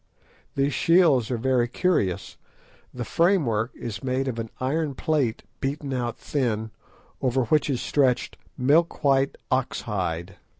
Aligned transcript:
These 0.55 0.73
shields 0.73 1.29
are 1.29 1.37
very 1.37 1.67
curious. 1.67 2.35
The 2.91 3.05
framework 3.05 3.69
is 3.75 4.01
made 4.03 4.27
of 4.27 4.39
an 4.39 4.49
iron 4.59 4.95
plate 4.95 5.43
beaten 5.59 5.93
out 5.93 6.17
thin, 6.17 6.71
over 7.21 7.43
which 7.45 7.69
is 7.69 7.83
stretched 7.83 8.35
milk 8.57 9.03
white 9.03 9.35
ox 9.51 9.81
hide. 9.81 10.37